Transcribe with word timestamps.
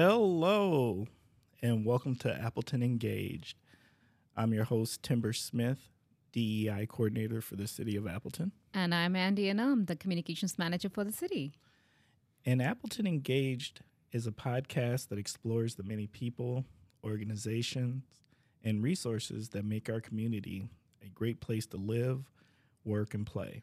Hello, 0.00 1.08
and 1.60 1.84
welcome 1.84 2.14
to 2.14 2.32
Appleton 2.32 2.84
Engaged. 2.84 3.56
I'm 4.36 4.54
your 4.54 4.62
host, 4.62 5.02
Timber 5.02 5.32
Smith, 5.32 5.90
DEI 6.30 6.86
coordinator 6.88 7.40
for 7.40 7.56
the 7.56 7.66
city 7.66 7.96
of 7.96 8.06
Appleton. 8.06 8.52
And 8.72 8.94
I'm 8.94 9.16
Andy 9.16 9.48
Anam, 9.48 9.86
the 9.86 9.96
communications 9.96 10.56
manager 10.56 10.88
for 10.88 11.02
the 11.02 11.10
city. 11.10 11.54
And 12.46 12.62
Appleton 12.62 13.08
Engaged 13.08 13.80
is 14.12 14.24
a 14.28 14.30
podcast 14.30 15.08
that 15.08 15.18
explores 15.18 15.74
the 15.74 15.82
many 15.82 16.06
people, 16.06 16.64
organizations, 17.02 18.04
and 18.62 18.84
resources 18.84 19.48
that 19.48 19.64
make 19.64 19.90
our 19.90 20.00
community 20.00 20.68
a 21.04 21.08
great 21.08 21.40
place 21.40 21.66
to 21.66 21.76
live, 21.76 22.30
work, 22.84 23.14
and 23.14 23.26
play. 23.26 23.62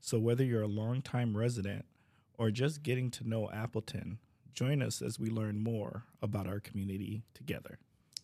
So, 0.00 0.18
whether 0.18 0.44
you're 0.44 0.62
a 0.62 0.66
longtime 0.66 1.36
resident 1.36 1.84
or 2.38 2.50
just 2.50 2.82
getting 2.82 3.10
to 3.10 3.28
know 3.28 3.50
Appleton, 3.50 4.18
join 4.54 4.82
us 4.82 5.02
as 5.02 5.18
we 5.18 5.30
learn 5.30 5.62
more 5.62 6.04
about 6.22 6.46
our 6.46 6.60
community 6.60 7.22
together. 7.34 7.78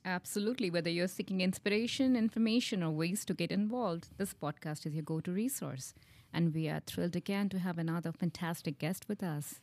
Absolutely. 0.05 0.71
Whether 0.71 0.91
you're 0.91 1.09
seeking 1.09 1.41
inspiration, 1.41 2.17
information, 2.17 2.83
or 2.83 2.91
ways 2.91 3.25
to 3.27 3.35
get 3.35 3.53
involved, 3.53 4.09
this 4.17 4.33
podcast 4.33 4.87
is 4.87 4.95
your 4.95 5.03
go 5.03 5.21
to 5.21 5.31
resource. 5.31 5.93
And 6.33 6.55
we 6.55 6.69
are 6.69 6.81
thrilled 6.87 7.17
again 7.17 7.49
to 7.51 7.59
have 7.59 7.77
another 7.77 8.13
fantastic 8.13 8.79
guest 8.79 9.07
with 9.09 9.23
us. 9.23 9.61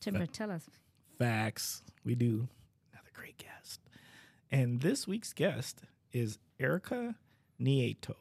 Timber, 0.00 0.26
tell 0.26 0.50
us. 0.50 0.68
Facts. 1.18 1.82
We 2.04 2.14
do. 2.14 2.48
Another 2.92 3.10
great 3.14 3.38
guest. 3.38 3.80
And 4.50 4.80
this 4.80 5.08
week's 5.08 5.32
guest 5.32 5.80
is 6.12 6.38
Areka 6.60 7.14
Nieto. 7.60 8.14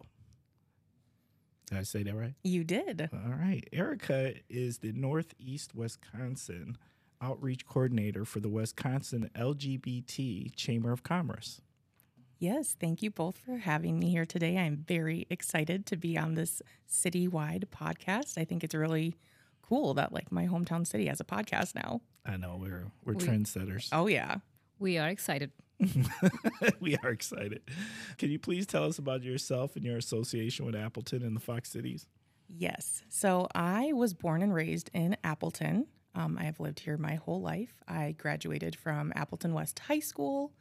Did 1.68 1.78
I 1.78 1.84
say 1.84 2.03
that 2.03 2.16
right? 2.16 2.34
You 2.44 2.64
did. 2.64 3.09
All 3.14 3.34
right. 3.34 3.68
Areka 3.73 4.42
is 4.50 4.80
the 4.80 4.94
Northeast 4.94 5.75
Wisconsin 5.75 6.78
Outreach 7.23 7.66
Coordinator 7.66 8.25
for 8.25 8.39
the 8.41 8.49
Wisconsin 8.49 9.29
LGBT 9.35 10.53
Chamber 10.55 10.91
of 10.91 11.03
Commerce. 11.03 11.61
Yes, 12.39 12.75
thank 12.77 13.02
you 13.02 13.09
both 13.09 13.38
for 13.38 13.57
having 13.57 13.97
me 13.99 14.09
here 14.09 14.25
today. 14.25 14.57
I'm 14.57 14.83
very 14.85 15.25
excited 15.29 15.85
to 15.85 15.95
be 15.95 16.17
on 16.17 16.33
this 16.35 16.61
citywide 16.91 17.66
podcast. 17.67 18.38
I 18.38 18.44
think 18.44 18.63
it's 18.63 18.75
really 18.75 19.16
cool 19.61 19.94
that 19.94 20.11
like 20.11 20.29
my 20.31 20.45
hometown 20.47 20.85
city 20.85 21.05
has 21.05 21.21
a 21.21 21.23
podcast 21.23 21.73
now. 21.75 22.01
I 22.25 22.35
know 22.35 22.57
we're 22.59 22.91
we're 23.05 23.13
We- 23.13 23.23
trendsetters. 23.25 23.88
Oh 23.94 24.07
yeah. 24.07 24.38
We 24.79 24.97
are 24.97 25.07
excited. 25.07 25.51
we 26.81 26.97
are 26.97 27.09
excited. 27.09 27.61
Can 28.17 28.29
you 28.29 28.39
please 28.39 28.66
tell 28.66 28.83
us 28.83 28.97
about 28.97 29.23
yourself 29.23 29.77
and 29.77 29.85
your 29.85 29.97
association 29.97 30.66
with 30.66 30.75
Appleton 30.75 31.23
and 31.23 31.35
the 31.35 31.39
Fox 31.39 31.69
Cities? 31.69 32.07
Yes. 32.49 33.03
So 33.07 33.47
I 33.55 33.94
was 33.94 34.13
born 34.13 34.41
and 34.41 34.53
raised 34.53 34.89
in 34.94 35.16
Appleton. 35.23 35.88
Um, 36.16 36.38
I 36.39 36.44
have 36.44 36.59
lived 36.59 36.81
here 36.81 36.97
my 36.97 37.16
whole 37.16 37.42
life. 37.42 37.73
I 37.88 38.16
graduated 38.17 38.75
from 38.75 39.11
Appleton 39.16 39.53
West 39.53 39.80
High 39.80 40.00
School, 40.00 40.52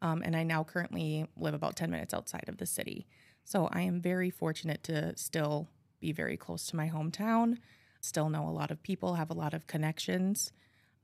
um, 0.00 0.22
and 0.24 0.36
I 0.36 0.42
now 0.42 0.64
currently 0.64 1.26
live 1.36 1.54
about 1.54 1.76
10 1.76 1.90
minutes 1.90 2.14
outside 2.14 2.44
of 2.48 2.58
the 2.58 2.66
city. 2.66 3.06
So 3.44 3.68
I 3.72 3.82
am 3.82 4.00
very 4.00 4.30
fortunate 4.30 4.84
to 4.84 5.16
still 5.16 5.68
be 6.00 6.12
very 6.12 6.36
close 6.36 6.66
to 6.66 6.76
my 6.76 6.88
hometown, 6.88 7.58
still 8.00 8.28
know 8.28 8.48
a 8.48 8.50
lot 8.50 8.70
of 8.70 8.82
people, 8.82 9.14
have 9.14 9.30
a 9.30 9.34
lot 9.34 9.54
of 9.54 9.66
connections. 9.66 10.52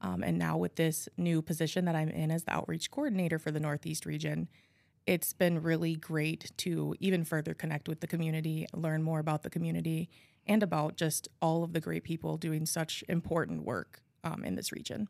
Um, 0.01 0.23
and 0.23 0.39
now, 0.39 0.57
with 0.57 0.77
this 0.77 1.09
new 1.17 1.43
position 1.43 1.85
that 1.87 1.97
I'm 1.97 2.09
in 2.09 2.31
as 2.31 2.45
the 2.45 2.53
outreach 2.53 2.91
coordinator 2.91 3.39
for 3.39 3.51
the 3.51 3.59
Northeast 3.59 4.07
region, 4.07 4.49
it's 5.07 5.33
been 5.33 5.63
really 5.63 5.97
great 5.97 6.53
to 6.59 6.95
even 7.01 7.25
further 7.25 7.55
connect 7.55 7.89
with 7.89 8.01
the 8.01 8.07
community, 8.07 8.67
learn 8.75 9.03
more 9.03 9.19
about 9.19 9.43
the 9.43 9.51
community, 9.51 10.09
and 10.49 10.63
about 10.63 10.97
just 10.97 11.29
all 11.41 11.63
of 11.63 11.73
the 11.73 11.81
great 11.81 12.05
people 12.05 12.37
doing 12.37 12.67
such 12.67 13.05
important 13.09 13.65
work 13.65 14.03
um, 14.25 14.45
in 14.45 14.55
this 14.55 14.73
region. 14.73 15.09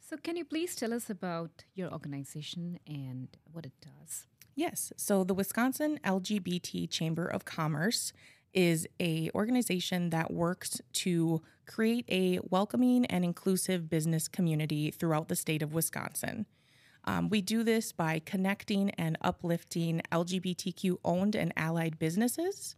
So, 0.00 0.16
can 0.16 0.36
you 0.36 0.44
please 0.44 0.74
tell 0.74 0.94
us 0.94 1.10
about 1.10 1.64
your 1.74 1.92
organization 1.92 2.78
and 2.86 3.28
what 3.52 3.66
it 3.66 3.74
does? 3.80 4.26
Yes. 4.58 4.92
So 4.96 5.22
the 5.22 5.34
Wisconsin 5.34 6.00
LGBT 6.04 6.90
Chamber 6.90 7.26
of 7.28 7.44
Commerce 7.44 8.12
is 8.52 8.88
a 8.98 9.30
organization 9.32 10.10
that 10.10 10.32
works 10.32 10.80
to 10.94 11.42
create 11.64 12.04
a 12.08 12.40
welcoming 12.42 13.06
and 13.06 13.24
inclusive 13.24 13.88
business 13.88 14.26
community 14.26 14.90
throughout 14.90 15.28
the 15.28 15.36
state 15.36 15.62
of 15.62 15.74
Wisconsin. 15.74 16.46
Um, 17.04 17.28
we 17.28 17.40
do 17.40 17.62
this 17.62 17.92
by 17.92 18.20
connecting 18.24 18.90
and 18.98 19.16
uplifting 19.22 20.02
LGBTQ 20.10 20.96
owned 21.04 21.36
and 21.36 21.52
allied 21.56 22.00
businesses. 22.00 22.74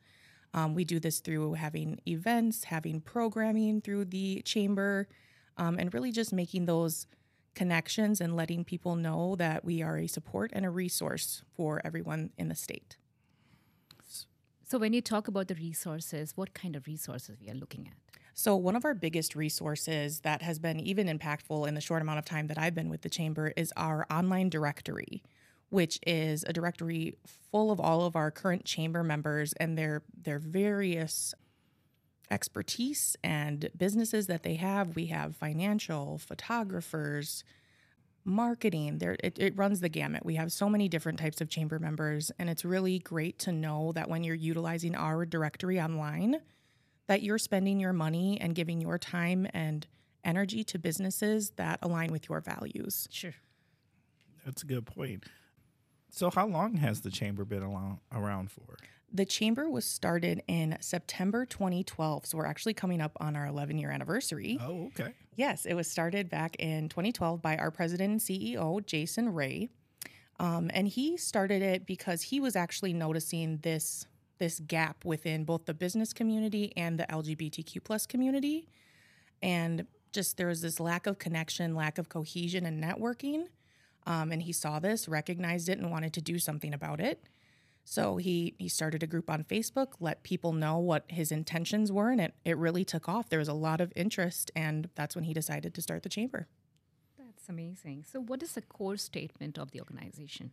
Um, 0.53 0.75
we 0.75 0.85
do 0.85 0.99
this 0.99 1.21
through 1.21 1.55
having 1.55 2.01
events, 2.07 2.65
having 2.65 3.01
programming 3.01 3.81
through 3.81 4.07
the 4.07 4.43
chamber, 4.43 5.09
um, 5.57 5.79
and 5.79 5.93
really 5.95 6.13
just 6.13 6.33
making 6.33 6.67
those 6.67 7.07
connections 7.55 8.21
and 8.21 8.37
letting 8.37 8.65
people 8.65 8.97
know 8.97 9.37
that 9.37 9.65
we 9.65 9.83
are 9.83 9.99
a 9.99 10.07
support 10.07 10.51
and 10.55 10.65
a 10.65 10.71
resource 10.71 11.43
for 11.55 11.81
everyone 11.85 12.31
in 12.39 12.49
the 12.49 12.55
state. 12.55 12.97
So, 14.65 14.79
when 14.79 14.93
you 14.93 15.01
talk 15.01 15.27
about 15.27 15.49
the 15.49 15.57
resources, 15.57 16.37
what 16.37 16.55
kind 16.55 16.77
of 16.77 16.87
resources 16.87 17.37
we 17.41 17.51
are 17.51 17.55
looking 17.55 17.89
at? 17.89 17.95
So, 18.35 18.55
one 18.55 18.77
of 18.77 18.85
our 18.85 18.95
biggest 18.95 19.35
resources 19.35 20.21
that 20.21 20.43
has 20.43 20.61
been 20.61 20.79
even 20.79 21.09
impactful 21.09 21.67
in 21.67 21.75
the 21.75 21.81
short 21.81 22.03
amount 22.03 22.21
of 22.21 22.25
time 22.25 22.47
that 22.47 22.57
I've 22.57 22.75
been 22.75 22.89
with 22.89 23.03
the 23.03 23.09
Chamber 23.09 23.53
is 23.57 23.73
our 23.77 24.07
online 24.11 24.49
directory, 24.49 25.25
which 25.71 25.99
is 26.07 26.45
a 26.47 26.53
directory 26.53 27.17
full 27.51 27.71
of 27.71 27.81
all 27.81 28.05
of 28.05 28.17
our 28.17 28.31
current 28.31 28.65
Chamber 28.65 29.03
members 29.03 29.55
and 29.55 29.79
their, 29.79 30.03
their 30.23 30.39
various 30.39 31.35
expertise 32.31 33.17
and 33.25 33.71
businesses 33.77 34.27
that 34.27 34.43
they 34.43 34.55
have. 34.57 34.95
We 34.95 35.07
have 35.07 35.35
financial, 35.35 36.19
photographers, 36.19 37.45
marketing 38.23 38.99
there 38.99 39.17
it, 39.25 39.39
it 39.39 39.57
runs 39.57 39.81
the 39.81 39.89
gamut 39.89 40.25
we 40.27 40.35
have 40.35 40.53
so 40.53 40.69
many 40.69 40.91
different 40.91 41.19
types 41.19 41.41
of 41.41 41.49
chamber 41.49 41.79
members 41.79 42.31
and 42.39 42.51
it's 42.51 42.67
really 42.67 42.99
great 42.99 43.39
to 43.39 43.51
know 43.51 43.93
that 43.93 44.11
when 44.11 44.23
you're 44.23 44.35
utilizing 44.35 44.95
our 44.95 45.25
directory 45.25 45.81
online 45.81 46.37
that 47.07 47.23
you're 47.23 47.39
spending 47.39 47.81
your 47.81 47.95
money 47.95 48.39
and 48.39 48.55
giving 48.55 48.79
your 48.79 48.99
time 48.99 49.47
and 49.55 49.87
energy 50.23 50.63
to 50.63 50.79
businesses 50.79 51.53
that 51.57 51.79
align 51.81 52.13
with 52.13 52.29
your 52.29 52.43
values 52.43 53.09
Sure. 53.11 53.35
That's 54.45 54.63
a 54.63 54.67
good 54.67 54.87
point. 54.87 55.25
So, 56.11 56.31
how 56.31 56.47
long 56.47 56.77
has 56.77 57.01
the 57.01 57.11
chamber 57.11 57.45
been 57.45 57.63
along, 57.63 58.01
around 58.13 58.51
for? 58.51 58.77
the 59.13 59.25
chamber 59.25 59.69
was 59.69 59.85
started 59.85 60.41
in 60.47 60.77
september 60.81 61.45
2012 61.45 62.27
so 62.27 62.39
we're 62.39 62.47
actually 62.47 62.73
coming 62.73 63.01
up 63.01 63.11
on 63.19 63.35
our 63.35 63.45
11 63.47 63.77
year 63.77 63.91
anniversary 63.91 64.57
Oh, 64.63 64.87
okay. 64.97 65.15
Yes, 65.41 65.65
it 65.65 65.73
was 65.73 65.91
started 65.91 66.29
back 66.29 66.55
in 66.59 66.91
2012 66.91 67.41
by 67.41 67.57
our 67.57 67.71
president 67.71 68.11
and 68.11 68.21
CEO, 68.21 68.85
Jason 68.85 69.33
Rae. 69.33 69.71
Um, 70.39 70.71
and 70.75 70.87
he 70.87 71.17
started 71.17 71.63
it 71.63 71.87
because 71.87 72.21
he 72.21 72.41
was 72.41 72.57
actually 72.57 72.93
noticing 72.93 73.57
this 73.63 74.07
this 74.39 74.61
gap 74.61 75.05
within 75.05 75.45
both 75.45 75.65
the 75.65 75.73
business 75.73 76.13
community 76.13 76.75
and 76.77 76.99
the 76.99 77.05
LGBTQ 77.05 77.83
plus 77.83 78.05
community. 78.05 78.69
And 79.43 79.87
just 80.13 80.37
there 80.37 80.49
was 80.49 80.61
this 80.61 80.79
lack 80.79 81.07
of 81.07 81.19
connection, 81.19 81.75
lack 81.75 81.97
of 81.97 82.11
cohesion 82.11 82.67
and 82.67 82.83
networking. 82.83 83.45
Um, 84.07 84.33
and 84.33 84.43
he 84.43 84.53
saw 84.53 84.79
this, 84.79 85.09
recognized 85.09 85.69
it, 85.69 85.79
and 85.79 85.91
wanted 85.91 86.13
to 86.15 86.21
do 86.21 86.39
something 86.39 86.73
about 86.73 87.01
it. 87.01 87.23
So 87.85 88.19
he 88.19 88.55
he 88.59 88.69
started 88.69 89.03
a 89.03 89.07
group 89.07 89.31
on 89.31 89.45
Facebook, 89.45 89.95
let 90.01 90.23
people 90.23 90.53
know 90.53 90.79
what 90.79 91.05
his 91.09 91.33
intentions 91.33 91.91
were, 91.91 92.11
and 92.11 92.21
it, 92.21 92.35
it 92.45 92.57
really 92.57 92.85
took 92.85 93.09
off. 93.09 93.29
There 93.29 93.39
was 93.39 93.49
a 93.49 93.55
lot 93.55 93.81
of 93.81 93.93
interest, 93.97 94.51
and 94.55 94.89
that's 94.95 95.15
when 95.15 95.25
he 95.25 95.35
decided 95.35 95.75
to 95.75 95.83
start 95.83 96.03
the 96.03 96.09
chamber. 96.09 96.47
That's 97.19 97.49
amazing. 97.49 98.05
So, 98.11 98.21
what 98.21 98.43
is 98.43 98.53
the 98.53 98.63
core 98.63 98.97
statement 98.97 99.59
of 99.59 99.71
the 99.71 99.81
organization? 99.81 100.53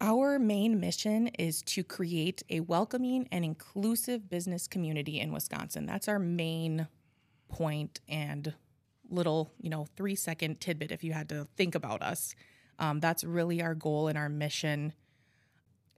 Our 0.00 0.38
main 0.38 0.78
mission 0.78 1.28
is 1.28 1.62
to 1.62 1.82
create 1.82 2.42
a 2.50 2.60
welcoming 2.60 3.28
and 3.32 3.44
inclusive 3.44 4.28
business 4.28 4.68
community 4.68 5.18
in 5.18 5.32
Wisconsin. 5.32 5.86
That's 5.86 6.06
our 6.06 6.18
main 6.18 6.86
point 7.48 8.00
and 8.06 8.54
little, 9.10 9.52
you 9.60 9.70
know, 9.70 9.86
three 9.96 10.14
second 10.14 10.60
tidbit 10.60 10.92
if 10.92 11.04
you 11.04 11.12
had 11.12 11.28
to 11.30 11.46
think 11.56 11.74
about 11.74 12.02
us. 12.02 12.34
Um, 12.78 13.00
that's 13.00 13.24
really 13.24 13.62
our 13.62 13.74
goal 13.74 14.08
and 14.08 14.18
our 14.18 14.28
mission 14.28 14.92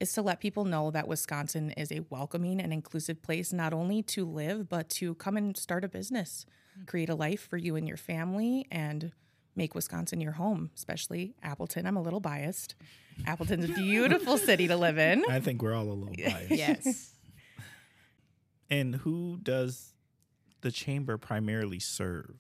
is 0.01 0.13
to 0.13 0.23
let 0.23 0.41
people 0.41 0.65
know 0.65 0.91
that 0.91 1.09
Wisconsin 1.09 1.73
is 1.73 1.91
a 1.91 2.05
welcoming 2.09 2.61
and 2.61 2.73
inclusive 2.73 3.21
place, 3.21 3.53
not 3.53 3.73
only 3.73 4.03
to 4.03 4.25
live, 4.25 4.69
but 4.69 4.89
to 4.91 5.15
come 5.17 5.37
and 5.37 5.57
start 5.57 5.85
a 5.85 5.89
business, 5.89 6.47
create 6.87 7.09
a 7.09 7.15
life 7.15 7.49
for 7.49 7.57
you 7.57 7.75
and 7.75 7.89
your 7.89 7.97
family, 7.97 8.67
and 8.71 9.11
make 9.57 9.75
Wisconsin 9.75 10.21
your 10.21 10.33
home, 10.33 10.71
especially 10.77 11.35
Appleton. 11.43 11.85
I'm 11.85 11.97
a 11.97 12.03
little 12.03 12.21
biased. 12.21 12.77
Appleton's 13.27 13.69
a 13.69 13.73
beautiful 13.73 14.39
city 14.39 14.69
to 14.69 14.77
live 14.77 14.99
in. 14.99 15.25
I 15.29 15.41
think 15.41 15.63
we're 15.63 15.75
all 15.75 15.91
a 15.91 15.93
little 15.93 16.15
biased. 16.15 16.51
Yes. 16.51 17.15
And 18.71 18.97
who 18.97 19.39
does 19.43 19.95
the 20.61 20.71
chamber 20.71 21.17
primarily 21.19 21.81
serve? 21.81 22.37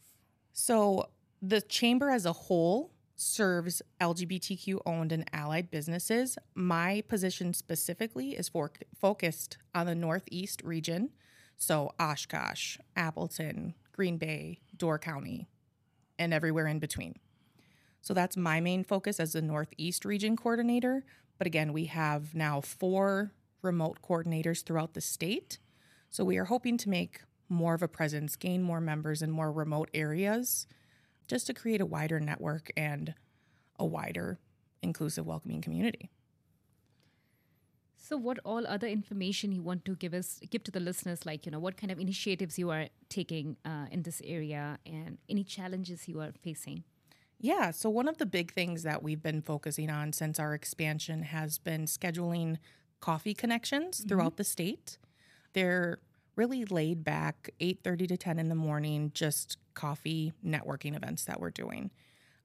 So 0.60 1.10
the 1.40 1.60
chamber 1.60 2.10
as 2.10 2.26
a 2.26 2.32
whole 2.32 2.90
serves 3.14 3.81
LGBTQ 4.00 4.81
owned 4.84 5.12
and 5.12 5.25
allied 5.32 5.70
businesses. 5.70 6.37
My 6.52 7.05
position 7.06 7.55
specifically 7.55 8.31
is 8.31 8.49
for, 8.49 8.72
focused 9.00 9.56
on 9.72 9.87
the 9.87 9.94
Northeast 9.94 10.60
region. 10.64 11.10
So 11.56 11.93
Oshkosh, 12.00 12.76
Appleton, 12.96 13.75
Green 13.93 14.19
Bay, 14.19 14.58
Door 14.76 14.99
County, 14.99 15.46
and 16.19 16.34
everywhere 16.34 16.66
in 16.66 16.81
between. 16.81 17.14
So 18.00 18.12
that's 18.12 18.37
my 18.37 18.58
main 18.58 18.82
focus 18.82 19.20
as 19.20 19.34
the 19.34 19.43
Northeast 19.43 20.05
region 20.05 20.37
coordinator. 20.37 21.05
But 21.38 21.46
again, 21.46 21.72
we 21.72 21.84
have 21.84 22.34
now 22.34 22.60
four 22.60 23.32
remote 23.62 23.99
coordinators 24.02 24.64
throughout 24.64 24.94
the 24.94 25.00
state. 25.00 25.60
So 26.10 26.25
we 26.25 26.37
are 26.37 26.46
hoping 26.46 26.78
to 26.78 26.88
make 26.88 27.20
more 27.48 27.74
of 27.74 27.82
a 27.82 27.88
presence, 27.88 28.36
gain 28.36 28.62
more 28.62 28.80
members 28.80 29.22
in 29.22 29.30
more 29.30 29.50
remote 29.50 29.90
areas, 29.94 30.66
just 31.26 31.46
to 31.46 31.54
create 31.54 31.80
a 31.80 31.86
wider 31.86 32.20
network 32.20 32.70
and 32.76 33.14
a 33.78 33.84
wider, 33.84 34.38
inclusive, 34.82 35.26
welcoming 35.26 35.60
community. 35.60 36.10
So, 37.96 38.16
what 38.16 38.38
all 38.44 38.66
other 38.66 38.86
information 38.86 39.52
you 39.52 39.62
want 39.62 39.84
to 39.84 39.94
give 39.94 40.14
us, 40.14 40.40
give 40.50 40.64
to 40.64 40.70
the 40.70 40.80
listeners, 40.80 41.26
like 41.26 41.44
you 41.44 41.52
know, 41.52 41.58
what 41.58 41.76
kind 41.76 41.90
of 41.90 41.98
initiatives 41.98 42.58
you 42.58 42.70
are 42.70 42.86
taking 43.10 43.56
uh, 43.64 43.86
in 43.90 44.02
this 44.02 44.22
area, 44.24 44.78
and 44.86 45.18
any 45.28 45.44
challenges 45.44 46.08
you 46.08 46.20
are 46.20 46.32
facing? 46.42 46.84
Yeah, 47.40 47.70
so 47.70 47.90
one 47.90 48.08
of 48.08 48.18
the 48.18 48.26
big 48.26 48.52
things 48.52 48.82
that 48.82 49.02
we've 49.02 49.22
been 49.22 49.42
focusing 49.42 49.90
on 49.90 50.12
since 50.12 50.40
our 50.40 50.54
expansion 50.54 51.22
has 51.22 51.58
been 51.58 51.84
scheduling 51.84 52.56
coffee 53.00 53.34
connections 53.34 54.04
throughout 54.08 54.38
the 54.38 54.44
state. 54.44 54.98
They're 55.52 55.98
really 56.38 56.64
laid 56.64 57.05
back 57.05 57.50
8:30 57.61 58.06
to 58.06 58.17
10 58.17 58.38
in 58.38 58.49
the 58.49 58.55
morning 58.55 59.11
just 59.12 59.58
coffee 59.75 60.32
networking 60.44 60.96
events 60.96 61.25
that 61.25 61.40
we're 61.40 61.50
doing. 61.50 61.90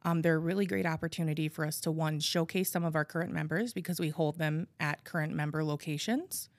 Um, 0.01 0.22
they're 0.22 0.36
a 0.36 0.40
really 0.40 0.66
great 0.66 0.86
opportunity 0.86 1.48
for 1.48 1.63
us 1.66 1.80
to 1.81 1.92
one 1.92 2.19
showcase 2.19 2.69
some 2.69 2.84
of 2.84 2.95
our 2.95 3.06
current 3.06 3.31
members 3.31 3.72
because 3.72 4.00
we 4.00 4.10
hold 4.10 4.38
them 4.38 4.68
at 4.80 5.06
current 5.06 5.34
member 5.34 5.63
locations. 5.63 6.50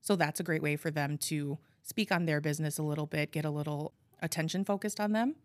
So 0.00 0.16
that's 0.16 0.40
a 0.40 0.42
great 0.42 0.62
way 0.62 0.76
for 0.76 0.90
them 0.90 1.18
to 1.18 1.58
speak 1.82 2.10
on 2.10 2.24
their 2.24 2.40
business 2.40 2.78
a 2.78 2.82
little 2.82 3.06
bit, 3.06 3.30
get 3.30 3.44
a 3.44 3.50
little 3.50 3.92
attention 4.20 4.64
focused 4.64 4.98
on 4.98 5.12
them, 5.12 5.36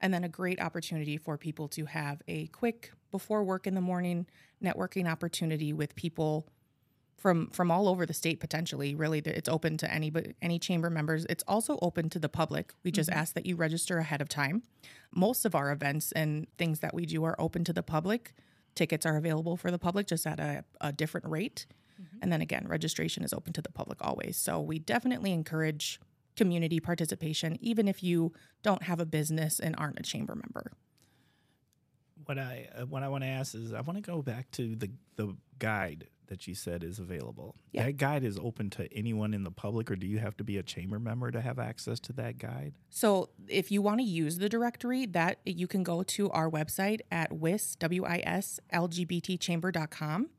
and 0.00 0.14
then 0.14 0.22
a 0.22 0.28
great 0.28 0.60
opportunity 0.60 1.16
for 1.16 1.36
people 1.36 1.66
to 1.68 1.86
have 1.86 2.22
a 2.28 2.46
quick 2.48 2.92
before 3.10 3.42
work 3.42 3.66
in 3.66 3.74
the 3.74 3.80
morning 3.80 4.26
networking 4.62 5.10
opportunity 5.10 5.72
with 5.72 5.96
people 5.96 6.46
from 7.20 7.48
from 7.50 7.70
all 7.70 7.86
over 7.86 8.06
the 8.06 8.14
state 8.14 8.40
potentially 8.40 8.94
really 8.94 9.18
it's 9.18 9.48
open 9.48 9.76
to 9.76 9.92
any 9.92 10.08
but 10.10 10.28
any 10.40 10.58
chamber 10.58 10.88
members. 10.88 11.26
It's 11.28 11.44
also 11.46 11.78
open 11.82 12.08
to 12.10 12.18
the 12.18 12.28
public. 12.28 12.72
We 12.82 12.90
just 12.90 13.10
ask 13.10 13.34
that 13.34 13.44
you 13.44 13.56
register 13.56 13.98
ahead 13.98 14.22
of 14.22 14.28
time. 14.28 14.62
Most 15.14 15.44
of 15.44 15.54
our 15.54 15.70
events 15.70 16.12
and 16.12 16.46
things 16.56 16.80
that 16.80 16.94
we 16.94 17.04
do 17.04 17.22
are 17.24 17.38
open 17.38 17.62
to 17.64 17.72
the 17.72 17.82
public. 17.82 18.32
Tickets 18.74 19.04
are 19.04 19.18
available 19.18 19.56
for 19.58 19.70
the 19.70 19.78
public 19.78 20.06
just 20.06 20.26
at 20.26 20.40
a, 20.40 20.64
a 20.80 20.92
different 20.92 21.28
rate. 21.28 21.66
And 22.22 22.32
then 22.32 22.40
again 22.40 22.66
registration 22.66 23.22
is 23.22 23.34
open 23.34 23.52
to 23.52 23.60
the 23.60 23.70
public 23.70 23.98
always. 24.00 24.38
So 24.38 24.58
we 24.58 24.78
definitely 24.78 25.32
encourage 25.32 26.00
community 26.36 26.80
participation 26.80 27.58
even 27.60 27.86
if 27.86 28.02
you 28.02 28.32
don't 28.62 28.84
have 28.84 28.98
a 28.98 29.04
business 29.04 29.60
and 29.60 29.74
aren't 29.76 30.00
a 30.00 30.02
chamber 30.02 30.34
member. 30.34 30.72
What 32.24 32.38
I 32.38 32.68
uh, 32.74 32.86
what 32.86 33.02
I 33.02 33.08
want 33.08 33.24
to 33.24 33.28
ask 33.28 33.54
is 33.54 33.74
I 33.74 33.82
want 33.82 33.98
to 33.98 34.10
go 34.10 34.22
back 34.22 34.50
to 34.52 34.74
the 34.74 34.90
the 35.16 35.36
guide 35.58 36.06
that 36.30 36.46
you 36.46 36.54
said 36.54 36.82
is 36.82 36.98
available. 36.98 37.56
Yeah. 37.72 37.84
That 37.84 37.98
guide 37.98 38.24
is 38.24 38.38
open 38.38 38.70
to 38.70 38.90
anyone 38.94 39.34
in 39.34 39.42
the 39.44 39.50
public, 39.50 39.90
or 39.90 39.96
do 39.96 40.06
you 40.06 40.18
have 40.20 40.36
to 40.38 40.44
be 40.44 40.56
a 40.56 40.62
chamber 40.62 40.98
member 40.98 41.30
to 41.30 41.40
have 41.40 41.58
access 41.58 42.00
to 42.00 42.12
that 42.14 42.38
guide? 42.38 42.72
So 42.88 43.28
if 43.48 43.70
you 43.70 43.82
want 43.82 43.98
to 43.98 44.04
use 44.04 44.38
the 44.38 44.48
directory, 44.48 45.04
that 45.06 45.40
you 45.44 45.66
can 45.66 45.82
go 45.82 46.02
to 46.04 46.30
our 46.30 46.48
website 46.48 47.00
at 47.10 47.32
WIS, 47.32 47.74
W-I-S, 47.76 48.60
LGBTchamber.com, 48.72 50.30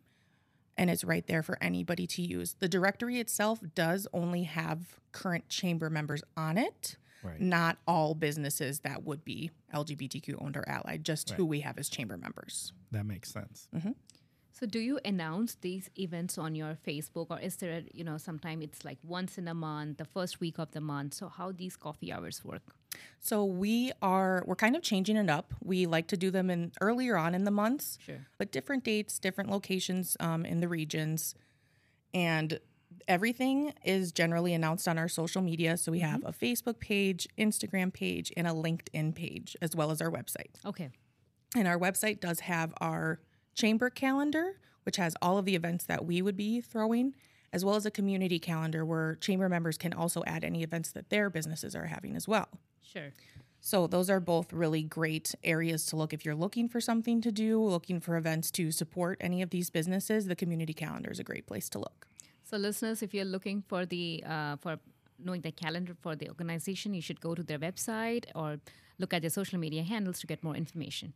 and 0.77 0.89
it's 0.89 1.03
right 1.03 1.27
there 1.27 1.43
for 1.43 1.57
anybody 1.61 2.07
to 2.07 2.21
use. 2.21 2.55
The 2.59 2.69
directory 2.69 3.19
itself 3.19 3.59
does 3.75 4.07
only 4.13 4.43
have 4.43 4.99
current 5.11 5.49
chamber 5.49 5.89
members 5.89 6.23
on 6.35 6.57
it, 6.57 6.95
Right. 7.23 7.39
not 7.39 7.77
all 7.85 8.15
businesses 8.15 8.79
that 8.79 9.03
would 9.03 9.23
be 9.23 9.51
LGBTQ 9.73 10.41
owned 10.41 10.57
or 10.57 10.67
allied, 10.67 11.03
just 11.03 11.29
who 11.31 11.45
we 11.45 11.59
have 11.59 11.77
as 11.77 11.87
chamber 11.87 12.17
members. 12.17 12.73
That 12.91 13.05
makes 13.05 13.29
sense. 13.31 13.67
Mm-hmm. 13.75 13.91
So, 14.61 14.67
do 14.67 14.77
you 14.77 14.99
announce 15.03 15.55
these 15.55 15.89
events 15.97 16.37
on 16.37 16.53
your 16.53 16.77
Facebook, 16.87 17.31
or 17.31 17.39
is 17.39 17.55
there, 17.55 17.79
a, 17.79 17.83
you 17.95 18.03
know, 18.03 18.19
sometime 18.19 18.61
it's 18.61 18.85
like 18.85 18.99
once 19.01 19.39
in 19.39 19.47
a 19.47 19.55
month, 19.55 19.97
the 19.97 20.05
first 20.05 20.39
week 20.39 20.59
of 20.59 20.71
the 20.71 20.79
month? 20.79 21.15
So, 21.15 21.29
how 21.29 21.51
these 21.51 21.75
coffee 21.75 22.13
hours 22.13 22.45
work? 22.45 22.61
So 23.19 23.43
we 23.43 23.91
are 24.03 24.43
we're 24.45 24.55
kind 24.55 24.75
of 24.75 24.83
changing 24.83 25.15
it 25.15 25.31
up. 25.31 25.55
We 25.63 25.87
like 25.87 26.05
to 26.09 26.17
do 26.17 26.29
them 26.29 26.51
in 26.51 26.73
earlier 26.79 27.17
on 27.17 27.33
in 27.33 27.43
the 27.43 27.49
months. 27.49 27.97
Sure. 28.05 28.27
but 28.37 28.51
different 28.51 28.83
dates, 28.83 29.17
different 29.17 29.49
locations 29.49 30.15
um, 30.19 30.45
in 30.45 30.59
the 30.59 30.67
regions. 30.67 31.33
And 32.13 32.59
everything 33.07 33.73
is 33.83 34.11
generally 34.11 34.53
announced 34.53 34.87
on 34.87 34.99
our 34.99 35.07
social 35.07 35.41
media. 35.41 35.75
So 35.75 35.91
we 35.91 36.01
have 36.01 36.23
a 36.23 36.33
Facebook 36.33 36.79
page, 36.79 37.27
Instagram 37.35 37.91
page, 37.91 38.31
and 38.37 38.45
a 38.45 38.51
LinkedIn 38.51 39.15
page, 39.15 39.55
as 39.59 39.75
well 39.75 39.89
as 39.89 40.01
our 40.01 40.11
website. 40.11 40.53
Okay. 40.63 40.89
And 41.55 41.67
our 41.67 41.79
website 41.79 42.19
does 42.19 42.41
have 42.41 42.73
our 42.79 43.21
chamber 43.53 43.89
calendar, 43.89 44.57
which 44.83 44.97
has 44.97 45.15
all 45.21 45.37
of 45.37 45.45
the 45.45 45.55
events 45.55 45.85
that 45.85 46.05
we 46.05 46.21
would 46.21 46.37
be 46.37 46.61
throwing, 46.61 47.15
as 47.53 47.65
well 47.65 47.75
as 47.75 47.85
a 47.85 47.91
community 47.91 48.39
calendar 48.39 48.85
where 48.85 49.15
chamber 49.15 49.49
members 49.49 49.77
can 49.77 49.93
also 49.93 50.23
add 50.25 50.43
any 50.43 50.63
events 50.63 50.91
that 50.91 51.09
their 51.09 51.29
businesses 51.29 51.75
are 51.75 51.85
having 51.85 52.15
as 52.15 52.27
well. 52.27 52.47
Sure. 52.81 53.11
So 53.59 53.85
those 53.85 54.09
are 54.09 54.19
both 54.19 54.51
really 54.51 54.81
great 54.81 55.35
areas 55.43 55.85
to 55.87 55.95
look 55.95 56.13
if 56.13 56.25
you're 56.25 56.35
looking 56.35 56.67
for 56.67 56.81
something 56.81 57.21
to 57.21 57.31
do, 57.31 57.61
looking 57.61 57.99
for 57.99 58.17
events 58.17 58.49
to 58.51 58.71
support 58.71 59.17
any 59.21 59.43
of 59.43 59.51
these 59.51 59.69
businesses. 59.69 60.25
The 60.25 60.35
community 60.35 60.73
calendar 60.73 61.11
is 61.11 61.19
a 61.19 61.23
great 61.23 61.45
place 61.45 61.69
to 61.69 61.79
look. 61.79 62.07
So, 62.43 62.57
listeners, 62.57 63.03
if 63.03 63.13
you're 63.13 63.23
looking 63.23 63.63
for 63.67 63.85
the 63.85 64.23
uh, 64.25 64.55
for 64.57 64.79
knowing 65.23 65.41
the 65.41 65.51
calendar 65.51 65.95
for 66.01 66.15
the 66.15 66.27
organization, 66.27 66.95
you 66.95 67.01
should 67.01 67.21
go 67.21 67.35
to 67.35 67.43
their 67.43 67.59
website 67.59 68.25
or 68.33 68.59
look 68.97 69.13
at 69.13 69.21
their 69.21 69.29
social 69.29 69.59
media 69.59 69.83
handles 69.83 70.19
to 70.21 70.27
get 70.27 70.43
more 70.43 70.55
information. 70.55 71.13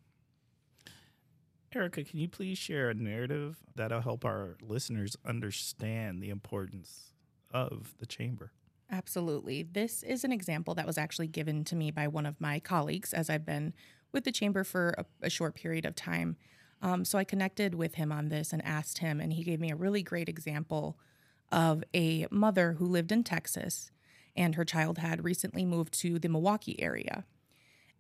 Areka, 1.76 2.08
can 2.08 2.20
you 2.20 2.28
please 2.28 2.58
share 2.58 2.90
a 2.90 2.94
narrative 2.94 3.58
that'll 3.76 4.02
help 4.02 4.24
our 4.24 4.58
listeners 4.62 5.18
understand 5.26 6.22
the 6.22 6.30
importance 6.30 7.12
of 7.52 7.96
the 8.00 8.06
chamber? 8.06 8.54
Absolutely. 8.90 9.64
This 9.64 10.04
is 10.04 10.24
an 10.24 10.32
example 10.32 10.74
that 10.76 10.88
was 10.88 10.98
actually 10.98 11.28
given 11.28 11.64
to 11.66 11.76
me 11.76 11.92
by 11.92 12.08
one 12.08 12.26
of 12.26 12.40
my 12.40 12.60
colleagues 12.60 13.14
as 13.14 13.30
I've 13.30 13.46
been 13.46 13.74
with 14.12 14.24
the 14.24 14.32
chamber 14.32 14.64
for 14.64 14.96
a, 14.98 15.06
a 15.24 15.30
short 15.30 15.56
period 15.56 15.86
of 15.86 15.96
time. 15.96 16.38
Um, 16.82 17.04
so 17.04 17.18
I 17.18 17.24
connected 17.24 17.76
with 17.76 17.96
him 17.96 18.12
on 18.12 18.30
this 18.30 18.54
and 18.54 18.64
asked 18.64 19.00
him, 19.00 19.20
and 19.20 19.34
he 19.34 19.44
gave 19.44 19.60
me 19.60 19.72
a 19.72 19.76
really 19.76 20.04
great 20.04 20.30
example 20.30 20.98
of 21.52 21.84
a 21.94 22.28
mother 22.30 22.74
who 22.74 22.86
lived 22.86 23.12
in 23.12 23.24
Texas 23.24 23.92
and 24.36 24.56
her 24.56 24.66
child 24.66 24.98
had 24.98 25.24
recently 25.24 25.66
moved 25.66 25.94
to 26.00 26.20
the 26.20 26.30
Milwaukee 26.30 26.82
area. 26.82 27.26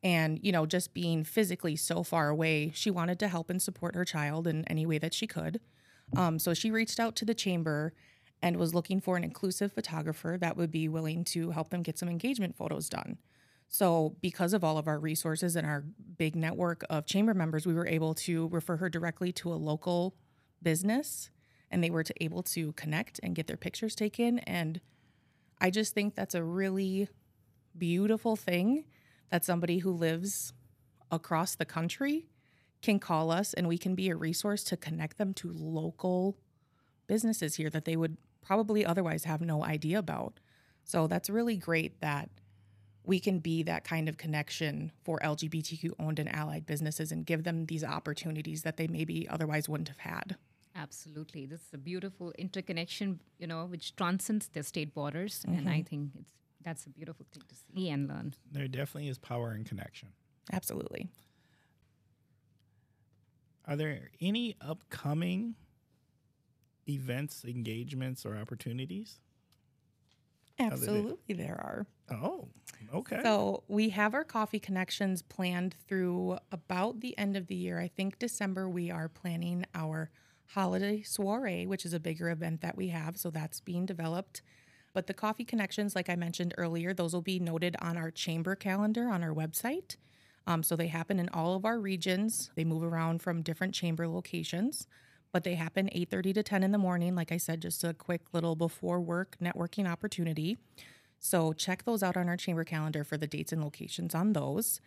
And, 0.05 0.39
you 0.43 0.51
know, 0.51 0.67
just 0.67 0.93
being 0.93 1.23
physically 1.23 1.75
so 1.75 2.03
far 2.03 2.29
away, 2.29 2.71
she 2.75 2.91
wanted 2.91 3.17
to 3.21 3.27
help 3.27 3.49
and 3.49 3.59
support 3.59 3.95
her 3.95 4.05
child 4.05 4.45
in 4.45 4.63
any 4.65 4.85
way 4.85 4.99
that 4.99 5.15
she 5.15 5.25
could. 5.25 5.59
Um, 6.15 6.37
so 6.37 6.53
she 6.53 6.69
reached 6.69 6.99
out 6.99 7.15
to 7.15 7.25
the 7.25 7.33
chamber 7.33 7.91
and 8.39 8.57
was 8.57 8.75
looking 8.75 9.01
for 9.01 9.17
an 9.17 9.23
inclusive 9.23 9.73
photographer 9.73 10.37
that 10.39 10.57
would 10.57 10.69
be 10.69 10.87
willing 10.87 11.23
to 11.23 11.49
help 11.49 11.71
them 11.71 11.81
get 11.81 11.97
some 11.97 12.07
engagement 12.07 12.55
photos 12.55 12.87
done. 12.87 13.17
So, 13.67 14.15
because 14.21 14.53
of 14.53 14.63
all 14.63 14.77
of 14.77 14.87
our 14.87 14.99
resources 14.99 15.55
and 15.55 15.65
our 15.65 15.83
big 16.17 16.35
network 16.35 16.83
of 16.87 17.07
chamber 17.07 17.33
members, 17.33 17.65
we 17.65 17.73
were 17.73 17.87
able 17.87 18.13
to 18.13 18.47
refer 18.49 18.77
her 18.77 18.89
directly 18.89 19.31
to 19.33 19.51
a 19.51 19.55
local 19.55 20.13
business 20.61 21.31
and 21.71 21.83
they 21.83 21.89
were 21.89 22.03
to 22.03 22.13
able 22.23 22.43
to 22.43 22.73
connect 22.73 23.19
and 23.23 23.33
get 23.33 23.47
their 23.47 23.57
pictures 23.57 23.95
taken 23.95 24.37
and 24.39 24.81
I 25.59 25.71
just 25.71 25.93
think 25.93 26.13
that's 26.13 26.35
a 26.35 26.43
really 26.43 27.07
beautiful 27.77 28.35
thing 28.35 28.85
that 29.29 29.45
somebody 29.45 29.79
who 29.79 29.91
lives 29.91 30.53
across 31.11 31.55
the 31.55 31.65
country 31.65 32.25
can 32.81 32.99
call 32.99 33.31
us 33.31 33.53
and 33.53 33.67
we 33.67 33.77
can 33.77 33.95
be 33.95 34.09
a 34.09 34.15
resource 34.15 34.63
to 34.63 34.77
connect 34.77 35.17
them 35.17 35.33
to 35.33 35.51
local 35.51 36.37
businesses 37.07 37.55
here 37.55 37.69
that 37.69 37.85
they 37.85 37.95
would 37.95 38.17
probably 38.41 38.85
otherwise 38.85 39.23
have 39.23 39.41
no 39.41 39.63
idea 39.63 39.97
about. 39.97 40.39
So 40.83 41.07
that's 41.07 41.29
really 41.29 41.57
great 41.57 42.01
that 42.01 42.29
we 43.03 43.19
can 43.19 43.39
be 43.39 43.63
that 43.63 43.83
kind 43.83 44.09
of 44.09 44.17
connection 44.17 44.91
for 45.03 45.19
LGBTQ 45.19 45.91
owned 45.99 46.19
and 46.19 46.33
allied 46.33 46.65
businesses 46.65 47.11
and 47.11 47.25
give 47.25 47.43
them 47.43 47.65
these 47.65 47.83
opportunities 47.83 48.63
that 48.63 48.77
they 48.77 48.87
maybe 48.87 49.27
otherwise 49.29 49.69
wouldn't 49.69 49.89
have 49.89 49.99
had. 49.99 50.35
Absolutely. 50.75 51.45
This 51.45 51.61
is 51.61 51.73
a 51.73 51.77
beautiful 51.77 52.33
interconnection, 52.37 53.21
you 53.39 53.47
know, 53.47 53.65
which 53.65 53.95
transcends 53.95 54.49
the 54.49 54.61
state 54.63 54.93
borders. 54.93 55.43
And 55.47 55.59
mm-hmm. 55.59 55.69
I 55.69 55.81
think 55.83 56.11
it's 56.19 56.44
that's 56.65 56.85
a 56.85 56.89
beautiful 56.89 57.25
thing 57.31 57.43
to 57.47 57.55
see 57.55 57.89
and 57.89 58.09
learn. 58.09 58.33
There 58.51 58.67
definitely 58.67 59.07
is 59.07 59.17
power 59.17 59.53
in 59.53 59.63
connection. 59.63 60.09
Absolutely. 60.51 61.07
Are 63.67 63.75
there 63.75 64.09
any 64.19 64.55
upcoming 64.59 65.55
events, 66.87 67.45
engagements, 67.45 68.25
or 68.25 68.35
opportunities? 68.35 69.19
Absolutely, 70.59 71.35
there 71.35 71.55
are. 71.55 71.85
Oh, 72.11 72.47
okay. 72.93 73.19
So 73.23 73.63
we 73.67 73.89
have 73.89 74.13
our 74.13 74.23
coffee 74.23 74.59
connections 74.59 75.21
planned 75.21 75.75
through 75.87 76.37
about 76.51 77.01
the 77.01 77.17
end 77.17 77.35
of 77.35 77.47
the 77.47 77.55
year. 77.55 77.79
I 77.79 77.87
think 77.87 78.19
December 78.19 78.69
we 78.69 78.89
are 78.89 79.09
planning 79.09 79.65
our 79.73 80.09
holiday 80.47 81.01
soiree, 81.01 81.65
which 81.65 81.85
is 81.85 81.93
a 81.93 81.99
bigger 81.99 82.29
event 82.29 82.61
that 82.61 82.77
we 82.77 82.89
have. 82.89 83.17
So 83.17 83.29
that's 83.29 83.59
being 83.59 83.85
developed. 83.85 84.41
But 84.95 85.07
the 85.07 85.13
coffee 85.13 85.43
connections, 85.43 85.93
like 85.93 86.09
I 86.09 86.15
mentioned 86.15 86.53
earlier, 86.57 86.93
those 86.93 87.13
will 87.13 87.21
be 87.21 87.37
noted 87.37 87.75
on 87.81 87.97
our 87.97 88.09
chamber 88.09 88.55
calendar 88.55 89.09
on 89.09 89.23
our 89.23 89.33
website. 89.33 89.97
Um, 90.47 90.63
so 90.63 90.77
they 90.77 90.87
happen 90.87 91.19
in 91.19 91.27
all 91.29 91.53
of 91.53 91.65
our 91.65 91.77
regions. 91.77 92.49
They 92.55 92.63
move 92.63 92.81
around 92.81 93.21
from 93.21 93.41
different 93.41 93.73
chamber 93.73 94.07
locations, 94.07 94.87
but 95.33 95.43
they 95.43 95.55
happen 95.55 95.89
8:30 95.91 96.33
to 96.35 96.43
10 96.43 96.63
in 96.63 96.71
the 96.71 96.77
morning. 96.77 97.13
Like 97.13 97.33
I 97.33 97.37
said, 97.37 97.61
just 97.61 97.83
a 97.83 97.93
quick 97.93 98.21
little 98.31 98.55
before 98.55 99.01
work 99.01 99.35
networking 99.41 99.85
opportunity. 99.85 100.57
So 101.19 101.51
check 101.51 101.83
those 101.83 102.01
out 102.01 102.15
on 102.15 102.29
our 102.29 102.37
chamber 102.37 102.63
calendar 102.63 103.03
for 103.03 103.17
the 103.17 103.27
dates 103.27 103.51
and 103.51 103.61
locations 103.61 104.15
on 104.15 104.31
those. 104.31 104.79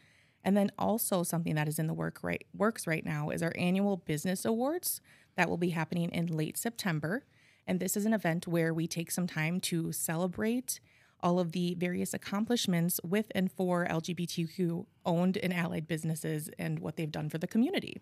And 0.43 0.57
then 0.57 0.73
also 0.79 1.23
something 1.23 1.55
that 1.57 1.69
is 1.69 1.79
in 1.79 1.87
the 1.87 1.93
work 1.93 2.21
right 2.23 2.47
works 2.57 2.87
right 2.87 3.05
now 3.05 3.29
is 3.29 3.43
our 3.43 3.53
annual 3.59 3.99
business 3.99 4.47
awards 4.47 5.03
that 5.37 5.51
will 5.51 5.59
be 5.59 5.71
happening 5.71 6.11
in 6.13 6.29
late 6.29 6.57
September. 6.57 7.25
And 7.69 7.81
this 7.81 7.99
is 7.99 8.07
an 8.07 8.15
event 8.15 8.49
where 8.49 8.73
we 8.73 8.87
take 8.87 9.11
some 9.11 9.27
time 9.27 9.61
to 9.61 9.93
celebrate 9.93 10.81
all 11.21 11.39
of 11.39 11.53
the 11.53 11.75
various 11.75 12.15
accomplishments 12.15 12.99
with 13.05 13.31
and 13.35 13.53
for 13.53 13.87
LGBTQ 13.87 14.87
owned 15.05 15.37
and 15.37 15.53
allied 15.53 15.87
businesses 15.87 16.49
and 16.59 16.79
what 16.79 16.97
they've 16.97 17.13
done 17.13 17.29
for 17.29 17.37
the 17.37 17.47
community. 17.47 18.01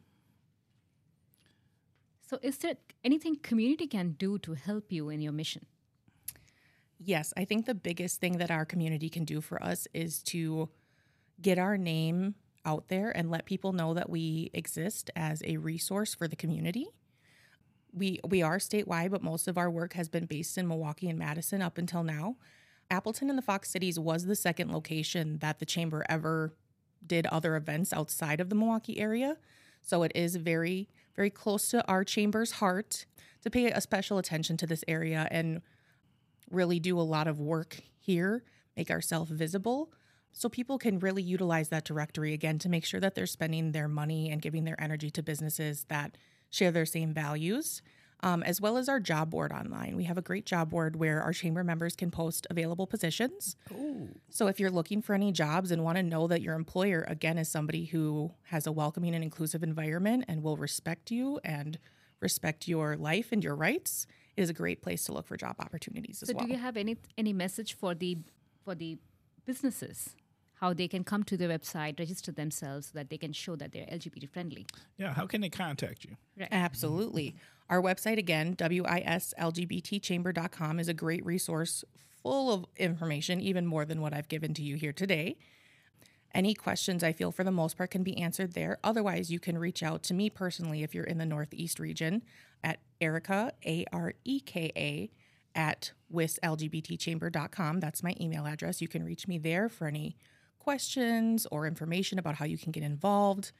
So, 2.29 2.39
is 2.43 2.59
there 2.59 2.75
anything 3.03 3.37
community 3.37 3.89
can 3.89 4.13
do 4.13 4.39
to 4.39 4.55
help 4.55 4.93
you 4.93 5.09
in 5.09 5.21
your 5.21 5.33
mission? 5.33 5.67
Yes, 6.99 7.33
I 7.37 7.45
think 7.45 7.67
the 7.67 7.75
biggest 7.75 8.21
thing 8.21 8.39
that 8.39 8.51
our 8.51 8.65
community 8.65 9.09
can 9.09 9.25
do 9.25 9.41
for 9.41 9.63
us 9.63 9.89
is 9.93 10.23
to 10.25 10.69
get 11.41 11.59
our 11.59 11.77
name 11.77 12.37
out 12.65 12.89
there 12.89 13.17
and 13.17 13.31
let 13.31 13.47
people 13.47 13.73
know 13.73 13.95
that 13.95 14.11
we 14.11 14.51
exist 14.55 15.11
as 15.17 15.43
a 15.45 15.57
resource 15.57 16.15
for 16.15 16.29
the 16.29 16.37
community. 16.37 16.89
We 17.97 18.21
we 18.29 18.43
are 18.43 18.59
statewide, 18.59 19.11
but 19.11 19.23
most 19.23 19.49
of 19.49 19.57
our 19.57 19.71
work 19.71 19.95
has 19.95 20.09
been 20.09 20.27
based 20.27 20.59
in 20.59 20.69
Milwaukee 20.69 21.09
and 21.09 21.19
Madison 21.19 21.63
up 21.63 21.79
until 21.79 22.03
now. 22.03 22.37
Appleton 22.91 23.31
and 23.31 23.39
the 23.39 23.43
Fox 23.43 23.71
Cities 23.71 23.99
was 23.99 24.27
the 24.27 24.37
second 24.37 24.71
location 24.71 25.39
that 25.39 25.59
the 25.59 25.67
chamber 25.67 26.05
ever 26.09 26.55
did 27.05 27.27
other 27.27 27.57
events 27.57 27.93
outside 27.93 28.41
of 28.41 28.49
the 28.49 28.55
Milwaukee 28.55 28.99
area. 28.99 29.39
So 29.81 30.03
it 30.03 30.13
is 30.15 30.37
very 30.37 30.89
very 31.17 31.31
close 31.31 31.71
to 31.71 31.87
our 31.89 32.05
chamber's 32.05 32.53
heart 32.53 33.07
to 33.43 33.51
pay 33.51 33.71
a 33.71 33.81
special 33.81 34.19
attention 34.19 34.57
to 34.59 34.67
this 34.67 34.85
area 34.87 35.27
and 35.31 35.63
really 36.51 36.79
do 36.79 37.01
a 37.01 37.03
lot 37.03 37.27
of 37.27 37.41
work 37.41 37.81
here, 37.99 38.45
make 38.77 38.91
ourselves 38.91 39.31
visible 39.31 39.91
so 40.33 40.51
people 40.51 40.77
can 40.77 40.99
really 40.99 41.23
utilize 41.23 41.71
that 41.71 41.87
directory 41.87 42.35
again 42.35 42.59
to 42.59 42.69
make 42.69 42.85
sure 42.85 43.01
that 43.01 43.15
they're 43.15 43.27
spending 43.27 43.73
their 43.73 43.89
money 43.89 44.31
and 44.31 44.43
giving 44.43 44.65
their 44.65 44.79
energy 44.79 45.11
to 45.11 45.23
businesses 45.23 45.87
that 45.89 46.19
share 46.51 46.71
their 46.71 46.87
same 46.87 47.13
values. 47.13 47.83
Um, 48.21 48.43
as 48.43 48.63
well 48.63 48.79
as 48.79 48.89
our 48.89 48.99
job 48.99 49.29
board 49.31 49.53
online. 49.53 49.95
We 49.95 50.05
have 50.05 50.17
a 50.17 50.23
great 50.23 50.47
job 50.47 50.71
board 50.71 50.97
where 50.97 51.21
our 51.21 51.35
chamber 51.35 51.63
members 51.63 51.95
can 51.95 52.11
post 52.11 52.47
available 52.49 52.87
positions. 52.87 53.57
Ooh. 53.71 54.09
So 54.31 54.47
if 54.47 54.59
you're 54.59 54.71
looking 54.71 55.03
for 55.03 55.15
any 55.15 55.33
jobs 55.33 55.71
and 55.71 55.85
want 55.85 55.99
to 55.99 56.03
know 56.03 56.27
that 56.27 56.41
your 56.41 56.55
employer, 56.55 57.05
again, 57.07 57.37
is 57.37 57.51
somebody 57.51 57.85
who 57.85 58.33
has 58.45 58.67
a 58.67 58.73
welcoming 58.73 59.15
and 59.15 59.23
inclusive 59.23 59.63
environment 59.63 60.25
and 60.29 60.43
will 60.43 60.57
respect 60.57 61.11
you 61.11 61.39
and 61.45 61.79
respect 62.21 62.67
your 62.67 62.97
life 62.97 63.33
and 63.33 63.45
your 63.45 63.55
rights, 63.55 64.07
it 64.37 64.43
is 64.43 64.51
a 64.51 64.55
great 64.55 64.83
place 64.83 65.05
to 65.05 65.13
look 65.13 65.27
for 65.27 65.37
job 65.37 65.57
opportunities 65.59 66.23
as 66.23 66.29
so 66.29 66.35
well. 66.35 66.45
So 66.45 66.47
do 66.47 66.53
you 66.53 66.59
have 66.59 66.77
any 66.77 66.97
any 67.17 67.33
message 67.33 67.75
for 67.75 67.95
the 67.95 68.19
for 68.65 68.75
the 68.75 68.99
businesses 69.45 70.17
how 70.57 70.73
they 70.73 70.89
can 70.89 71.05
come 71.05 71.23
to 71.25 71.37
the 71.37 71.45
website, 71.45 71.99
register 71.99 72.33
themselves 72.33 72.87
so 72.89 72.93
that 72.95 73.11
they 73.11 73.19
can 73.19 73.33
show 73.33 73.57
that 73.57 73.73
they're 73.73 73.85
LGBT 73.87 74.31
friendly. 74.31 74.67
Yeah, 74.97 75.13
how 75.13 75.27
can 75.27 75.43
they 75.43 75.51
contact 75.51 76.05
you? 76.05 76.17
Right. 76.39 76.49
Absolutely. 76.51 77.35
Our 77.69 77.83
website, 77.83 78.19
again, 78.19 78.57
wislgbtchamber.com, 78.57 80.81
is 80.81 80.89
a 80.89 80.95
great 80.95 81.27
resource 81.27 81.85
full 82.23 82.53
of 82.53 82.65
information, 82.77 83.41
even 83.41 83.67
more 83.67 83.85
than 83.85 84.01
what 84.01 84.15
I've 84.15 84.29
given 84.29 84.55
to 84.55 84.63
you 84.63 84.77
here 84.77 84.93
today. 84.93 85.37
Any 86.35 86.55
questions 86.55 87.05
I 87.05 87.13
feel 87.13 87.33
for 87.33 87.45
the 87.45 87.51
most 87.51 87.77
part 87.77 87.91
can 87.91 88.03
be 88.03 88.17
answered 88.19 88.55
there. 88.55 88.79
Otherwise, 88.83 89.31
you 89.31 89.39
can 89.39 89.59
reach 89.59 89.83
out 89.83 90.03
to 90.05 90.15
me 90.15 90.31
personally 90.31 90.83
if 90.83 90.95
you're 90.95 91.05
in 91.05 91.19
the 91.19 91.27
Northeast 91.27 91.79
region 91.79 92.23
at 92.65 92.81
Areka, 93.01 93.51
A 93.65 93.85
R 93.93 94.15
E 94.25 94.41
K 94.41 94.73
A, 94.77 95.11
at 95.55 95.93
wislgbtchamber.com. 96.13 97.81
That's 97.81 98.03
my 98.03 98.15
email 98.21 98.45
address. 98.47 98.83
You 98.83 98.89
can 98.89 99.05
reach 99.05 99.29
me 99.29 99.39
there 99.39 99.69
for 99.69 99.87
any 99.87 100.17
questions 100.67 101.47
or 101.53 101.65
information 101.65 102.19
about 102.19 102.35
how 102.35 102.45
you 102.45 102.59
can 102.59 102.73
get 102.73 102.83
involved, 102.83 103.53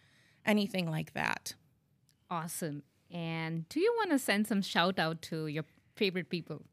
anything 0.45 0.91
like 0.91 1.13
that. 1.13 1.55
Awesome. 2.29 2.83
And 3.13 3.69
do 3.69 3.79
you 3.79 3.95
want 3.97 4.11
to 4.11 4.19
send 4.19 4.49
some 4.49 4.61
shout 4.61 4.99
out 4.99 5.23
to 5.23 5.47
your 5.47 5.65
favorite 5.95 6.29
people? 6.29 6.65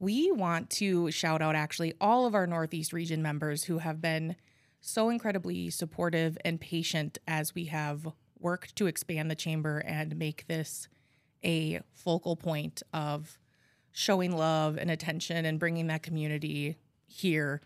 We 0.00 0.32
want 0.32 0.70
to 0.70 1.12
shout 1.12 1.40
out 1.40 1.54
actually 1.54 1.94
all 2.00 2.26
of 2.26 2.34
our 2.34 2.48
Northeast 2.48 2.92
region 2.92 3.22
members 3.22 3.62
who 3.62 3.78
have 3.78 4.00
been 4.00 4.34
so 4.80 5.08
incredibly 5.08 5.70
supportive 5.70 6.36
and 6.44 6.60
patient 6.60 7.18
as 7.28 7.54
we 7.54 7.66
have 7.66 8.08
worked 8.40 8.74
to 8.76 8.88
expand 8.88 9.30
the 9.30 9.36
chamber 9.36 9.78
and 9.86 10.16
make 10.16 10.48
this 10.48 10.88
a 11.44 11.78
focal 11.92 12.34
point 12.34 12.82
of 12.92 13.38
showing 13.92 14.36
love 14.36 14.78
and 14.78 14.90
attention 14.90 15.46
and 15.46 15.60
bringing 15.60 15.86
that 15.86 16.02
community 16.02 16.76
here 17.06 17.62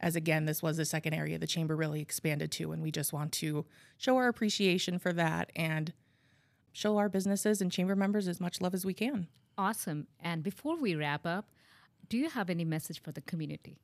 as 0.00 0.16
again, 0.16 0.44
this 0.44 0.62
was 0.62 0.76
the 0.76 0.84
second 0.84 1.14
area 1.14 1.38
the 1.38 1.46
chamber 1.46 1.74
really 1.74 2.00
expanded 2.00 2.52
to, 2.52 2.72
and 2.72 2.82
we 2.82 2.90
just 2.90 3.12
want 3.12 3.32
to 3.32 3.64
show 3.96 4.16
our 4.16 4.28
appreciation 4.28 4.98
for 4.98 5.12
that 5.12 5.50
and 5.56 5.92
show 6.72 6.98
our 6.98 7.08
businesses 7.08 7.60
and 7.60 7.72
chamber 7.72 7.96
members 7.96 8.28
as 8.28 8.40
much 8.40 8.60
love 8.60 8.74
as 8.74 8.84
we 8.84 8.92
can. 8.92 9.28
Awesome. 9.56 10.06
And 10.20 10.42
before 10.42 10.76
we 10.76 10.94
wrap 10.94 11.24
up, 11.24 11.48
do 12.08 12.18
you 12.18 12.28
have 12.28 12.50
any 12.50 12.64
message 12.64 13.00
for 13.00 13.12
the 13.12 13.22
community? 13.22 13.78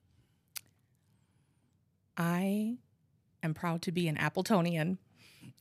I 2.17 2.77
am 3.43 3.55
proud 3.55 3.81
to 3.83 3.93
be 3.93 4.07
an 4.09 4.17
Appletonian. 4.17 4.99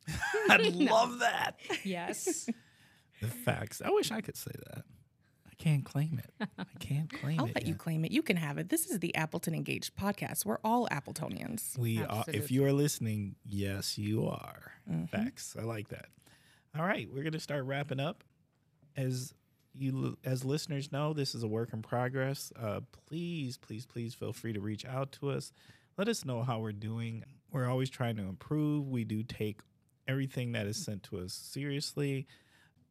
I'd 0.49 0.75
love 0.75 1.19
that. 1.19 1.55
Yes. 1.85 2.49
the 3.21 3.27
facts. 3.27 3.81
I 3.83 3.89
wish 3.89 4.11
I 4.11 4.19
could 4.19 4.35
say 4.35 4.51
that 4.67 4.83
can't 5.61 5.85
claim 5.85 6.19
it. 6.23 6.47
I 6.57 6.65
can't 6.79 7.11
claim 7.21 7.39
I'll 7.39 7.45
it. 7.45 7.49
I'll 7.49 7.53
let 7.55 7.63
yet. 7.63 7.67
you 7.67 7.75
claim 7.75 8.03
it. 8.03 8.11
You 8.11 8.21
can 8.23 8.37
have 8.37 8.57
it. 8.57 8.69
This 8.69 8.87
is 8.87 8.99
the 8.99 9.13
Appleton 9.15 9.53
Engaged 9.53 9.95
podcast. 9.95 10.45
We're 10.45 10.57
all 10.63 10.87
Appletonians. 10.91 11.77
We 11.77 12.03
are, 12.03 12.25
if 12.27 12.49
you 12.51 12.65
are 12.65 12.73
listening, 12.73 13.35
yes, 13.45 13.97
you 13.97 14.27
are. 14.27 14.71
Mm-hmm. 14.89 15.05
Facts. 15.05 15.55
I 15.59 15.63
like 15.63 15.89
that. 15.89 16.07
All 16.77 16.85
right, 16.85 17.07
we're 17.13 17.23
going 17.23 17.33
to 17.33 17.39
start 17.39 17.65
wrapping 17.65 17.99
up. 17.99 18.23
As 18.97 19.33
you 19.73 20.17
as 20.25 20.43
listeners 20.43 20.91
know, 20.91 21.13
this 21.13 21.35
is 21.35 21.43
a 21.43 21.47
work 21.47 21.73
in 21.73 21.81
progress. 21.81 22.51
Uh, 22.59 22.81
please, 23.07 23.57
please, 23.57 23.85
please 23.85 24.13
feel 24.13 24.33
free 24.33 24.53
to 24.53 24.59
reach 24.59 24.85
out 24.85 25.11
to 25.13 25.29
us. 25.29 25.53
Let 25.97 26.09
us 26.09 26.25
know 26.25 26.41
how 26.41 26.59
we're 26.59 26.71
doing. 26.71 27.23
We're 27.51 27.69
always 27.69 27.89
trying 27.89 28.15
to 28.17 28.23
improve. 28.23 28.89
We 28.89 29.03
do 29.03 29.23
take 29.23 29.59
everything 30.07 30.53
that 30.53 30.65
is 30.65 30.83
sent 30.83 31.03
to 31.03 31.19
us 31.19 31.33
seriously. 31.33 32.27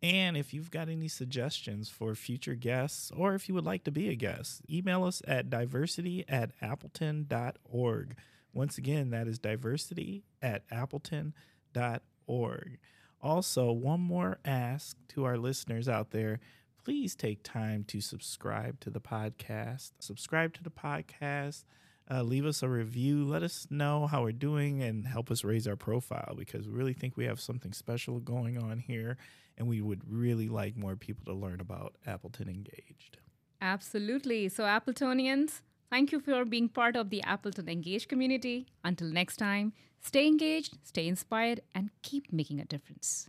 And 0.02 0.36
if 0.36 0.54
you've 0.54 0.70
got 0.70 0.88
any 0.88 1.08
suggestions 1.08 1.90
for 1.90 2.14
future 2.14 2.54
guests, 2.54 3.12
or 3.14 3.34
if 3.34 3.48
you 3.48 3.54
would 3.54 3.66
like 3.66 3.84
to 3.84 3.90
be 3.90 4.08
a 4.08 4.14
guest, 4.14 4.62
email 4.70 5.04
us 5.04 5.20
at 5.28 5.50
diversity 5.50 6.24
at 6.28 6.52
appleton.org. 6.62 8.16
Once 8.52 8.78
again, 8.78 9.10
that 9.10 9.28
is 9.28 9.38
diversity 9.38 10.24
at 10.40 10.64
appleton.org. 10.70 12.78
Also, 13.22 13.70
one 13.70 14.00
more 14.00 14.38
ask 14.44 14.96
to 15.08 15.24
our 15.24 15.36
listeners 15.36 15.88
out 15.88 16.10
there 16.10 16.40
please 16.84 17.14
take 17.14 17.42
time 17.42 17.84
to 17.84 18.00
subscribe 18.00 18.80
to 18.80 18.90
the 18.90 19.00
podcast. 19.00 19.92
Subscribe 19.98 20.54
to 20.54 20.62
the 20.62 20.70
podcast. 20.70 21.64
Uh, 22.10 22.22
leave 22.22 22.46
us 22.46 22.62
a 22.62 22.68
review. 22.68 23.24
Let 23.24 23.42
us 23.42 23.66
know 23.70 24.06
how 24.06 24.22
we're 24.22 24.32
doing 24.32 24.82
and 24.82 25.06
help 25.06 25.30
us 25.30 25.44
raise 25.44 25.68
our 25.68 25.76
profile 25.76 26.34
because 26.36 26.66
we 26.66 26.74
really 26.74 26.92
think 26.92 27.16
we 27.16 27.26
have 27.26 27.40
something 27.40 27.72
special 27.72 28.18
going 28.18 28.58
on 28.58 28.78
here 28.78 29.16
and 29.60 29.68
we 29.68 29.82
would 29.82 30.00
really 30.10 30.48
like 30.48 30.74
more 30.74 30.96
people 30.96 31.26
to 31.26 31.34
learn 31.38 31.60
about 31.60 31.94
Appleton 32.06 32.48
Engaged. 32.48 33.18
Absolutely. 33.60 34.48
So, 34.48 34.64
Appletonians, 34.64 35.60
thank 35.90 36.12
you 36.12 36.18
for 36.18 36.46
being 36.46 36.70
part 36.70 36.96
of 36.96 37.10
the 37.10 37.22
Appleton 37.24 37.68
Engaged 37.68 38.08
community. 38.08 38.68
Until 38.82 39.08
next 39.08 39.36
time, 39.36 39.74
stay 40.00 40.26
engaged, 40.26 40.78
stay 40.82 41.06
inspired, 41.06 41.60
and 41.74 41.90
keep 42.00 42.32
making 42.32 42.58
a 42.58 42.64
difference. 42.64 43.28